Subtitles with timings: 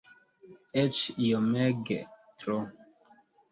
[0.83, 2.01] Eĉ iomege
[2.41, 2.59] tro.